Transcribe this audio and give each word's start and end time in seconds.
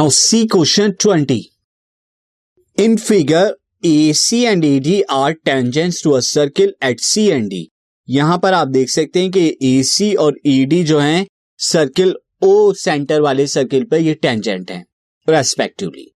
Now, 0.00 0.08
see 0.08 0.46
question 0.46 0.94
20. 0.94 1.50
In 2.78 2.96
figure, 2.96 3.54
AC 3.82 4.46
and 4.46 4.64
AD 4.64 5.04
are 5.10 5.34
tangents 5.34 6.00
to 6.00 6.14
a 6.14 6.22
circle 6.22 6.72
at 6.80 7.02
C 7.02 7.24
and 7.32 7.50
D. 7.50 7.58
यहाँ 8.08 8.38
पर 8.38 8.54
आप 8.54 8.68
देख 8.68 8.90
सकते 8.90 9.20
हैं 9.20 9.30
कि 9.30 9.42
ए 9.62 9.82
सी 9.82 10.12
और 10.16 10.38
AD 10.46 10.82
जो 10.84 10.98
हैं 11.00 11.26
सर्किल 11.60 12.14
ओ 12.44 12.72
सेंटर 12.76 13.20
वाले 13.20 13.46
सर्किल 13.46 13.84
पर 13.90 14.00
ये 14.00 14.14
टेंजेंट 14.22 14.70
हैं 14.70 14.84
respectively 15.28 16.10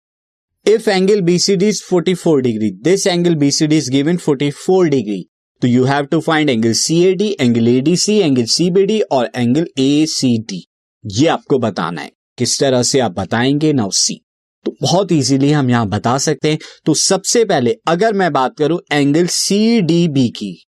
if 0.65 0.89
angle 0.89 1.21
BCD 1.23 1.69
is 1.69 1.83
44 1.91 2.41
degree 2.41 2.71
this 2.83 3.07
angle 3.07 3.35
BCD 3.35 3.77
is 3.77 3.91
given 3.91 4.17
44 4.29 4.89
degree 4.89 5.23
तो 5.61 5.67
you 5.67 5.83
have 5.85 6.05
to 6.05 6.21
find 6.21 6.49
angle 6.49 6.73
C 6.77 7.03
AD 7.05 7.35
angle 7.41 7.67
ADC 7.67 8.19
angle 8.21 8.45
CBD 8.57 9.01
और 9.11 9.31
एंगल 9.35 9.67
ए 9.79 10.05
सी 10.09 10.37
डी 10.49 10.65
ये 11.03 11.27
आपको 11.29 11.59
बताना 11.59 12.01
है 12.01 12.11
किस 12.37 12.59
तरह 12.59 12.83
से 12.83 12.99
आप 12.99 13.11
बताएँगे 13.11 13.73
नाउ 13.73 13.91
सी 13.91 14.19
तो 14.65 14.75
बहुत 14.81 15.11
इजीली 15.11 15.51
हम 15.51 15.69
यहाँ 15.69 15.87
बता 15.87 16.17
सकते 16.17 16.51
हैं। 16.51 16.59
तो 16.85 16.93
सबसे 16.93 17.43
पहले 17.45 17.75
अगर 17.87 18.13
मैं 18.13 18.31
बात 18.33 18.55
करूँ 18.57 18.79
एंगल 18.91 19.27
सी 19.27 19.81
डी 19.81 20.07
बी 20.07 20.27
की, 20.29 20.65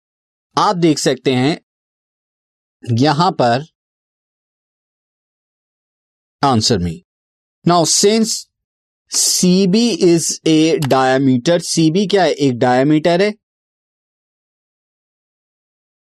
आप 0.55 0.76
देख 0.76 1.00
सकते 1.00 1.34
हैं, 1.34 1.59
यहाँ 2.84 3.31
पर 3.31 3.66
आंसर 6.41 6.77
में 6.77 7.00
now 7.66 7.86
since 7.86 8.45
C 9.12 9.67
B 9.67 9.89
is 9.89 10.31
a 10.48 10.78
diameter 10.80 11.59
C 11.59 11.89
B 11.91 12.05
क्या 12.08 12.23
है? 12.23 12.31
एक 12.31 12.58
डायमीटर 12.59 13.22
है। 13.22 13.34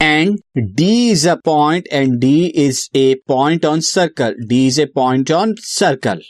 And 0.01 0.37
D 0.57 1.09
is 1.11 1.27
a 1.29 1.35
point 1.45 1.87
and 1.91 2.19
D 2.19 2.45
is 2.45 2.87
a 2.95 3.13
point 3.27 3.65
on 3.65 3.79
circle 3.79 4.35
D 4.47 4.65
is 4.67 4.81
a 4.81 4.85
point 4.85 5.31
on 5.31 5.55
circle 5.59 6.21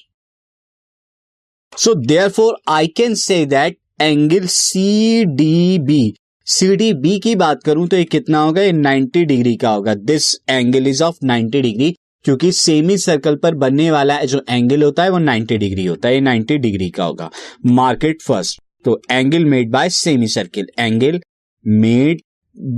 so 1.73 1.94
therefore 2.30 2.58
I 2.70 2.88
can 2.88 3.16
say 3.16 3.46
that 3.46 3.78
angle 4.02 4.46
C 4.48 5.26
D 5.26 5.80
B 5.80 6.02
C 6.48 6.76
D 6.76 6.94
B 6.94 7.20
की 7.20 7.36
बात 7.36 7.64
करूँ 7.64 7.88
तो 7.88 7.98
ये 7.98 8.04
कितना 8.04 8.40
होगा? 8.40 8.62
ये 8.62 8.72
90 8.72 9.23
degree 9.26 9.56
का 9.56 9.70
होगा. 9.70 9.94
This 9.96 10.34
angle 10.50 10.88
is 10.88 11.03
of 11.03 11.18
90 11.26 11.62
degree, 11.62 11.92
क्योंकि 12.26 12.52
सेमी 12.52 12.98
सर्कल 12.98 13.36
पर 13.36 13.56
बनने 13.56 13.90
वाला 13.92 14.20
जो 14.24 14.42
एंगल 14.50 14.84
होता 14.84 15.03
है, 15.03 15.09
वो 15.09 15.20
90 15.20 15.58
डिग्री 15.58 15.86
होता 15.86 16.08
है. 16.09 16.16
ये 16.16 16.22
90 16.22 16.58
डिग्री 16.58 16.90
का 16.90 17.03
होगा. 17.03 17.30
मार्केट 17.66 18.22
फ़र्स्ट 18.22 18.62
तो 18.86 19.02
angle 19.12 19.46
made 19.46 19.72
by 19.72 19.90
semicircle 20.28 20.68
angle 20.80 21.20
made 21.66 22.22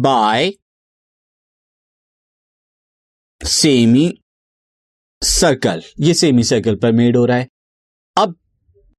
by 0.01 0.53
semicircle, 5.21 5.81
ये 5.99 6.13
सेमी 6.13 6.43
सर्कल 6.43 6.75
पर 6.75 6.91
मेड 6.91 7.17
हो 7.17 7.25
रहा 7.25 7.37
है। 7.37 7.47
अब 8.17 8.35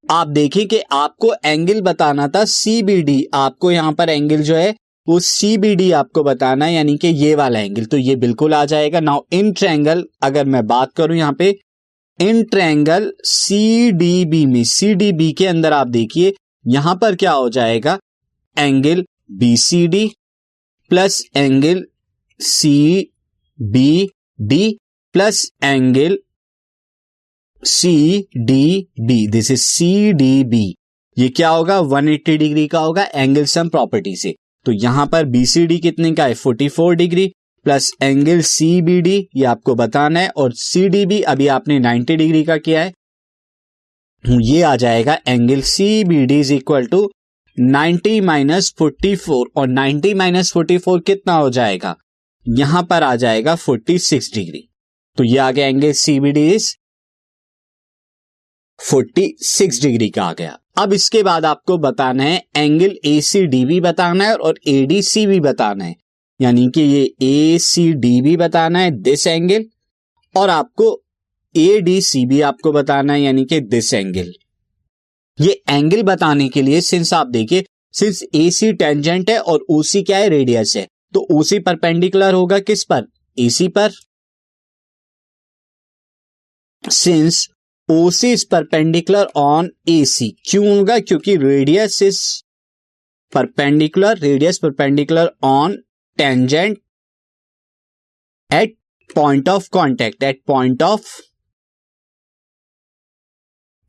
आप 0.05 0.29
देखें 0.29 0.67
कि 0.69 0.81
आपको 0.93 1.33
एंगल 1.45 1.81
बताना 1.83 2.27
था 2.29 2.45
सीबीडी 2.47 3.25
आपको 3.35 3.71
यहाँ 3.71 3.93
पर 3.93 4.09
एंगल 4.09 4.43
जो 4.43 4.57
है, 4.57 4.75
वो 5.07 5.19
सीबीडी 5.21 5.91
आपको 5.93 6.23
बताना 6.25 6.65
है, 6.65 6.73
यानी 6.75 6.97
कि 6.97 7.09
ये 7.09 7.35
वाला 7.35 7.61
एंगल 7.61 7.85
तो 7.85 7.97
ये 7.97 8.17
बिल्कुल 8.17 8.55
आ 8.55 8.65
जाएगा। 8.65 9.01
नाउ 9.01 9.23
इन 9.33 9.53
ट्रैंगल 9.53 10.05
अगर 10.23 10.45
मैं 10.47 10.67
बात 10.67 10.93
करूँ 10.93 11.17
यहाँ 11.17 11.33
पे 11.33 11.49
in 12.19 12.43
triangle 12.45 13.13
C 13.25 13.91
D 13.93 14.25
B 14.25 14.45
में 14.47 14.63
सी 14.65 14.95
डी 14.95 15.11
बी 15.13 15.31
के 15.33 15.47
अंदर 15.47 15.73
आप 15.73 15.87
देखिए, 15.89 16.35
यहाँ 16.67 16.95
पर 16.97 17.17
क्या 17.17 17.33
हो 17.33 17.49
जाएगा? 17.51 17.99
Angle 18.57 19.05
B 19.33 19.57
C 19.59 19.87
D 19.89 20.07
plus 20.91 21.23
angle 21.37 21.85
C 22.41 23.11
B 23.59 24.11
D 24.39 24.77
plus 25.15 25.45
angle 25.65 26.17
C 27.63 27.93
D 28.39 28.87
B 29.01 29.27
this 29.29 29.51
is 29.51 29.61
C 29.61 30.13
D 30.13 30.45
B 30.45 30.65
ये 31.17 31.29
क्या 31.29 31.49
होगा? 31.49 31.79
180 31.81 32.37
डिग्री 32.39 32.67
का 32.69 32.79
होगा 32.79 33.03
एंगल 33.15 33.45
सम 33.45 33.69
प्रॉपर्टी 33.69 34.17
से। 34.17 34.35
तो 34.67 34.73
यहाँ 34.73 35.07
पर 35.07 35.25
बीसीडी 35.25 35.79
कितने 35.79 36.13
का 36.13 36.25
है? 36.25 36.35
44 36.35 36.95
degree 36.95 37.27
plus 37.67 37.91
angle 38.03 38.41
C 38.41 38.81
B 38.83 39.01
D 39.01 39.17
ये 39.37 39.45
आपको 39.45 39.75
बताना 39.75 40.21
है। 40.21 40.29
और 40.29 40.53
सी 40.53 40.89
डी 40.89 41.05
बी 41.07 41.21
अभी 41.23 41.47
आपने 41.49 41.79
90 41.81 42.17
डिग्री 42.17 42.45
का 42.45 42.57
किया 42.57 42.83
है। 42.83 42.93
ये 44.25 44.63
आ 44.63 44.77
जाएगा 44.77 45.19
angle 45.29 45.61
C 45.61 46.05
B 46.05 46.25
D 46.27 46.41
is 46.41 46.53
equal 46.55 46.87
to 46.87 47.09
90 47.57 48.21
minus 48.21 48.75
forty 48.79 49.17
four 49.17 49.51
और 49.57 49.69
90 49.69 50.15
माइनस 50.15 50.53
फोर्टी 50.53 50.79
फोर 50.79 51.01
कितना 51.01 51.35
हो 51.35 51.51
जाएगा? 51.51 51.97
यहाँ 52.47 52.83
पर 52.83 53.03
आ 53.03 53.15
जाएगा 53.17 53.55
46 53.59 54.33
डिग्री। 54.35 54.69
तो 55.19 55.25
ये 55.25 55.39
आ 55.39 55.51
गया 55.51 55.67
angle 55.67 55.93
C 55.95 56.19
B 56.21 56.33
D 56.33 56.49
is 56.51 56.75
46 58.81 59.81
degree 59.83 60.09
का 60.11 60.25
आ 60.25 60.33
गया। 60.33 60.59
अब 60.79 60.93
इसके 60.93 61.23
बाद 61.23 61.45
आपको 61.45 61.77
बताना 61.79 62.23
है 62.23 62.43
एंगल 62.57 62.97
ए 63.07 63.21
सी 63.21 63.45
डी 63.47 63.65
भी 63.65 63.81
बताना 63.81 64.25
है 64.25 64.37
और 64.37 64.59
ए 64.69 64.85
डी 64.87 65.03
सी 65.03 65.27
भी 65.27 65.41
बताना 65.41 65.85
है। 65.85 65.95
यानी 66.41 66.69
कि 66.69 66.81
ये 66.83 67.03
ए 67.23 67.59
सी 67.59 67.93
डी 67.95 68.21
भी 68.21 68.37
बताना 68.37 68.79
है 68.79 68.91
दिस 68.93 69.27
एंगल 69.27 69.65
और 70.35 70.51
आपको 70.51 71.01
ए 71.55 71.81
डी 71.81 72.01
सी 72.01 72.25
भी 72.27 72.41
आपको 72.43 72.73
बताना 72.73 73.13
है, 73.13 73.21
यानी 73.21 73.45
कि 73.45 73.61
दिस 73.61 73.93
एंगल 73.95 74.33
ये 75.39 75.53
एंगल 75.71 76.03
बताने 76.03 76.49
के 76.49 76.63
लिए 76.63 76.81
सिंस 76.81 77.13
आप 77.15 77.27
देखिए 77.27 77.65
सिंस 77.95 78.23
ए 78.35 78.51
सी 78.51 78.73
टेंजेंट 78.73 79.31
है 79.31 79.39
और 79.39 79.65
ओ 79.71 79.83
सी 79.83 80.03
क्या 80.03 80.19
है 80.19 80.29
रेडियस 80.29 80.77
है। 80.77 80.87
तो 81.15 81.27
ओसी 81.33 81.59
परपेंडिकुलर 81.61 82.35
होगा 82.35 82.59
किस 82.61 82.85
पर? 82.85 83.07
एसी 83.39 83.69
पर। 83.69 83.91
Since 86.85 87.49
OC 87.89 88.33
is 88.33 88.45
perpendicular 88.51 89.29
on 89.37 89.71
AC 89.89 90.31
क्यों 90.51 90.67
होगा? 90.69 90.99
क्योंकि 91.01 91.37
radius 91.37 92.01
is 92.03 92.21
perpendicular 93.33 94.19
radius 94.19 94.59
perpendicular 94.59 95.31
on 95.45 95.77
tangent 96.19 96.79
at 98.51 98.77
point 99.11 99.49
of 99.49 99.69
contact 99.73 100.23
at 100.23 100.43
point 100.47 100.83
of 100.83 101.07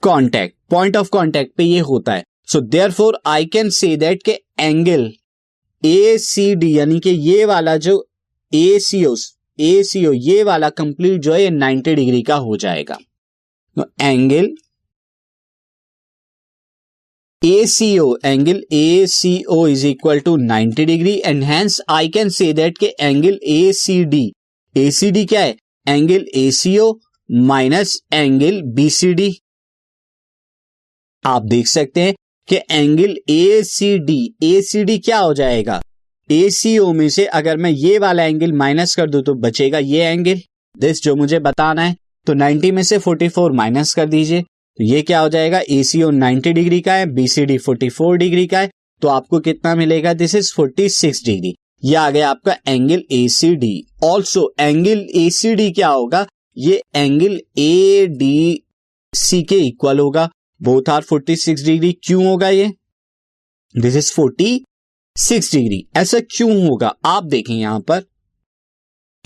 contact 0.04 0.58
point 0.72 0.98
of 0.98 1.10
contact 1.10 1.56
पे 1.58 1.64
ये 1.64 1.80
होता 1.90 2.14
है। 2.14 2.24
So 2.48 2.62
therefore 2.92 3.20
I 3.28 3.46
can 3.54 3.70
say 3.70 3.96
that 3.98 4.24
के 4.24 4.40
angle 4.60 5.12
A 5.86 6.18
C 6.18 6.54
D 6.56 6.78
यानी 6.78 7.00
कि 7.00 7.10
ये 7.10 7.46
वाला 7.46 7.76
जो 7.78 7.96
ए 8.54 8.78
सी 8.80 9.04
ओ 9.06 9.16
ए 9.60 9.82
सी 9.84 10.06
ओ 10.06 10.12
ये 10.14 10.44
वाला 10.44 10.70
कंप्लीट 10.70 11.22
जो 11.22 11.34
है, 11.34 11.42
ये 11.42 11.50
90 11.52 11.96
डिग्री 11.96 12.22
का 12.24 12.36
हो 12.36 12.58
जाएगा। 12.58 12.98
तो 13.78 13.86
angle 14.02 14.50
ACO 17.42 18.06
angle 18.26 18.62
ACO 18.74 19.68
is 19.70 19.86
equal 19.88 20.20
to 20.20 20.36
90 20.38 20.86
degree 20.86 21.14
and 21.26 21.44
hence 21.44 21.80
I 21.90 22.08
can 22.10 22.30
say 22.38 22.52
that 22.54 22.78
के 22.78 22.86
angle 23.02 23.40
A 23.44 23.72
C 23.74 24.04
D 24.06 24.32
A 24.76 24.90
C 24.92 25.12
D 25.12 25.26
क्या 25.26 25.42
है? 25.42 25.56
Angle 25.86 26.26
ACO 26.38 26.94
minus 27.30 27.98
angle 28.14 28.62
B 28.76 28.90
C 28.90 29.14
D 29.14 29.30
आप 31.26 31.46
देख 31.46 31.68
सकते 31.68 32.02
हैं 32.02 32.14
कि 32.48 32.56
angle 32.72 33.16
A 33.30 33.62
C 33.64 33.98
D 34.00 34.36
A 34.44 34.62
C 34.62 34.84
D 34.84 34.98
क्या 34.98 35.18
हो 35.18 35.34
जाएगा? 35.34 35.82
ACO 36.30 36.94
में 36.94 37.08
से 37.10 37.26
अगर 37.26 37.58
मैं 37.58 37.70
ये 37.72 37.98
वाला 38.00 38.24
एंगल 38.24 38.52
माइनस 38.54 38.96
कर 38.96 39.10
दूँ 39.10 39.22
तो 39.24 39.34
बचेगा 39.34 39.80
ये 39.80 40.04
एंगल 40.04 40.40
दिस 40.76 41.02
जो 41.04 41.16
मुझे 41.16 41.40
बताना 41.40 41.82
है 41.82 41.96
तो 42.28 42.34
90 42.34 42.72
में 42.72 42.82
से 42.84 43.00
44 43.00 43.52
माइनस 43.52 43.94
कर 43.94 44.06
दीजिए। 44.06 44.42
तो 44.42 44.84
ये 44.84 45.02
क्या 45.02 45.20
हो 45.20 45.30
जाएगा? 45.30 45.62
ए 45.70 45.84
सी 45.84 46.02
ओ 46.04 46.10
90 46.12 46.54
डिग्री 46.54 46.80
का 46.82 46.94
है 46.94 47.06
बीसीडी 47.06 47.58
44 47.60 48.16
डिग्री 48.18 48.46
का 48.48 48.60
है। 48.60 48.70
तो 49.02 49.08
आपको 49.08 49.40
कितना 49.40 49.76
मिलेगा? 49.76 50.14
दिस 50.14 50.36
इज़ 50.36 50.54
46 50.54 51.26
डिग्री 51.26 51.54
ये 51.84 51.96
आ 51.96 52.10
गया 52.10 52.30
आपका 52.30 52.56
angle 52.68 53.04
A 53.12 53.28
C 53.30 53.56
D 53.56 53.74
also 54.04 54.54
angle 54.60 55.06
A 55.16 55.30
C 55.30 55.54
D 55.56 55.72
क्या 55.72 55.88
होगा? 55.88 56.26
ये 56.58 56.82
एंगल 56.96 57.40
ए 57.58 58.08
डी 58.10 58.64
सी 59.14 59.42
के 59.44 59.58
इक्वल 59.58 60.00
होगा। 60.00 60.30
बोथ 60.62 60.90
आर 60.90 61.04
46 61.04 61.66
डिग्री 61.66 61.98
क्यों 62.04 62.26
होगा 62.26 62.50
ये? 62.50 62.74
दिस 63.78 63.96
इज़ 63.96 64.14
46 64.14 65.56
डिग्री 65.56 65.88
ऐसा 65.98 66.20
क्यों 66.20 66.68
होगा? 66.68 66.96
आप 67.06 67.24
देखें 67.24 67.56
यहाँ 67.56 67.80
पर 67.80 68.04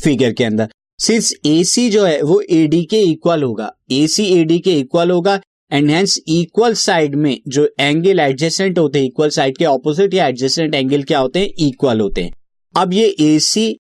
फिगर 0.03 0.33
के 0.33 0.43
अंदर। 0.43 0.69
सिंस 0.99 1.33
ए 1.45 1.63
सी 1.63 1.89
जो 1.89 2.05
है, 2.05 2.21
वो 2.21 2.41
ए 2.41 2.67
डी 2.67 2.85
के 2.85 2.99
इक्वल 2.99 3.43
होगा। 3.43 3.75
ए 3.91 4.07
सी 4.07 4.25
ए 4.25 4.43
डी 4.43 4.59
के 4.59 4.79
इक्वल 4.79 5.11
होगा। 5.11 5.41
एंड 5.71 5.89
हेंस 5.89 6.19
इक्वल 6.27 6.73
साइड 6.73 7.15
में 7.15 7.41
जो 7.47 7.69
एंगल 7.79 8.19
एडजस्टेंट 8.19 8.79
होते 8.79 8.99
हैं 8.99 9.05
इक्वल 9.05 9.29
साइड 9.29 9.57
के 9.57 9.65
ऑपोजिट 9.65 10.13
या 10.13 10.27
एडजस्टेंट 10.27 10.75
एंगल 10.75 11.03
क्या 11.03 11.19
होते 11.19 11.39
हैं? 11.39 11.67
इक्वल 11.67 11.99
होते 11.99 12.23
हैं। 12.23 12.31
अब 12.77 12.93
ये 12.93 13.15
ए 13.19 13.39
सी 13.39 13.77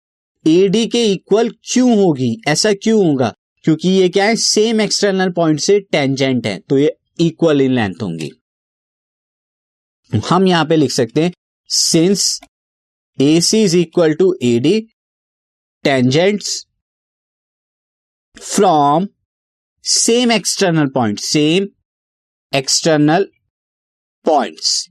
ए 0.47 0.67
डी 0.67 0.87
के 0.87 1.05
इक्वल 1.05 1.49
क्यों 1.49 1.97
होगी? 1.97 2.41
ऐसा 2.47 2.73
क्यों 2.73 3.07
होगा? 3.07 3.33
क्योंकि 3.63 3.89
ये 3.89 4.09
क्या 4.09 4.25
है? 4.25 4.35
सेम 4.35 4.81
एक्सटर्नल 4.81 5.29
पॉइंट 5.29 5.59
से 5.59 5.79
टेंजेंट 5.79 6.47
है। 6.47 6.59
तो 6.59 6.77
ये 6.77 6.98
इक्वल 7.19 7.61
इन 7.61 7.71
लेंथ 7.71 8.01
होंगी। 8.01 8.29
हम 10.11 10.47
यहाँ 10.47 10.65
पे 10.65 10.75
लिख 10.75 10.91
सकते 10.91 11.23
हैं 11.23 11.31
since 11.69 12.39
A 13.17 13.39
C 13.41 13.63
is 13.63 13.77
equal 13.77 14.13
to 14.13 14.33
A 14.43 14.57
D 14.59 14.79
tangents 15.85 16.65
from 18.37 19.07
same 19.85 20.31
external 20.31 20.87
point 20.87 21.19
same 21.19 21.67
external 22.53 23.27
points 24.25 24.87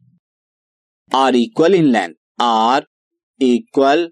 are 1.13 1.37
equal 1.37 1.75
in 1.75 1.91
length 1.93 2.15
are 2.41 2.87
equal 3.41 4.11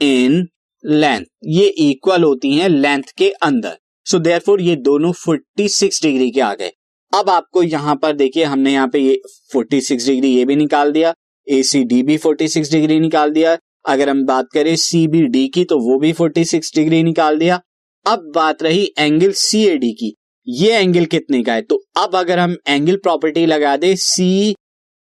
in 0.00 0.46
length 0.84 1.24
ये 1.48 1.66
इक्वल 1.90 2.24
होती 2.24 2.52
हैं 2.52 2.68
लेंथ 2.68 3.12
के 3.18 3.30
अंदर। 3.42 3.78
सो 4.06 4.16
so 4.16 4.22
देयरफॉर 4.24 4.60
ये 4.60 4.76
दोनों 4.76 5.12
46 5.18 6.02
डिग्री 6.02 6.30
के 6.30 6.40
आ 6.40 6.54
गए 6.54 6.70
अब 7.14 7.30
आपको 7.30 7.62
यहाँ 7.62 7.94
पर 7.96 8.12
देखिए, 8.12 8.44
हमने 8.44 8.72
यहाँ 8.72 8.88
पे 8.88 8.98
ये 8.98 9.20
46 9.52 10.06
डिग्री, 10.06 10.28
ये 10.28 10.44
भी 10.44 10.56
निकाल 10.56 10.92
दिया 10.92 11.14
ए 11.46 11.62
सी 11.62 11.82
डी 11.84 12.02
भी 12.02 12.16
46 12.18 12.70
डिग्री 12.72 12.98
निकाल 13.00 13.30
दिया। 13.30 13.56
अगर 13.88 14.08
हम 14.08 14.24
बात 14.26 14.46
करें 14.54 14.74
सी 14.76 15.06
बी 15.08 15.22
डी 15.26 15.46
की 15.48 15.64
तो 15.64 15.78
वो 15.78 15.98
भी 15.98 16.12
46 16.12 16.74
डिग्री 16.74 17.02
निकाल 17.02 17.38
दिया। 17.38 17.60
अब 18.06 18.30
बात 18.34 18.62
रही 18.62 18.88
एंगल 18.98 19.32
सी 19.32 19.64
ए 19.66 19.76
डी 19.76 19.92
की। 19.92 20.14
ये 20.46 20.78
एंगल 20.78 21.04
कितने 21.04 21.42
का 21.42 21.54
है? 21.54 21.62
तो 21.62 21.82
अब 21.96 22.16
अगर 22.16 22.38
हम 22.38 22.56
एंगल 22.68 22.96
प्रॉपर्टी 22.96 23.46
लगा 23.46 23.76
दे 23.76 23.94
सी 23.96 24.54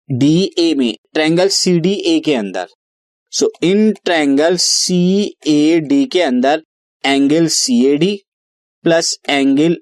डी 0.08 0.50
ए 0.58 0.72
में 0.74 0.94
ट्रैंगल 1.14 1.48
सी 1.48 1.78
डी 1.78 1.92
ए 2.06 2.18
के 2.20 2.34
अंदर। 2.34 2.66
सो 3.32 3.50
इन 3.62 3.92
ट्रैंगल 4.04 4.56
सी 4.56 5.36
ए 5.46 5.80
डी 5.80 6.04
के 6.04 6.22
अंदर 6.22 6.62
angle 7.04 7.46
C 7.46 7.84
A 7.86 7.96
D 7.96 8.14
plus 8.84 9.16
angle 9.28 9.76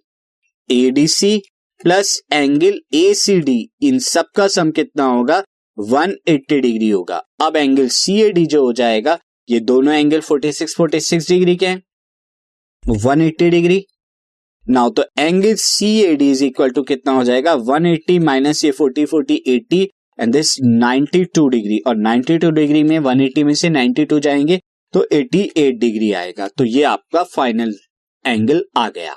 A 0.71 0.91
D 0.91 1.07
C 1.09 1.41
plus 1.85 2.21
angle 2.33 2.81
A 2.95 3.15
C 3.15 3.41
D, 3.41 3.71
इन 3.83 3.99
सब 3.99 4.25
का 4.37 4.49
सम 4.49 4.71
कितना 4.71 5.05
होगा? 5.05 5.45
180 5.79 6.61
डिग्री 6.61 6.89
होगा। 6.89 7.23
अब 7.41 7.57
एंगल 7.57 7.89
सी 7.89 8.23
ए 8.23 8.31
डी 8.31 8.47
जो 8.47 8.65
हो 8.65 8.73
जाएगा, 8.73 9.19
ये 9.51 9.61
दोनों 9.61 9.95
एंगल 9.95 10.21
46 10.21 10.77
46 10.77 11.29
डिग्री 11.29 11.57
के 11.57 11.67
हैं। 11.67 11.83
180 12.91 13.51
डिग्री। 13.51 13.85
नाउ 14.71 14.91
तो 14.91 15.05
angle 15.19 15.55
C 15.55 16.01
A 16.01 16.17
D 16.17 16.31
is 16.31 16.45
equal 16.45 16.71
to 16.71 16.83
कितना 16.83 17.13
हो 17.13 17.25
जाएगा? 17.25 17.55
180 17.55 17.87
एट्टी 17.87 18.19
माइनस 18.19 18.65
ये 18.65 18.73
40 18.73 19.07
40 19.07 19.39
80 19.49 19.87
एंड 20.21 20.33
दिस 20.33 20.57
92 20.61 21.49
डिग्री। 21.49 21.79
और 21.79 21.97
92 21.97 22.51
डिग्री 22.51 22.83
में 22.83 22.99
180 22.99 23.45
में 23.45 23.55
से 23.55 23.69
92 23.69 24.21
जाएँगे 24.21 24.61
तो 24.93 25.07
88 25.13 25.73
डिग्री 25.73 26.13
आएगा। 26.13 26.49
तो 26.49 26.65
ये 26.65 26.83
आपका 26.83 27.23
फाइनल 27.23 27.75
एंगल 28.27 28.65
आ 28.77 28.89
गया। 28.89 29.17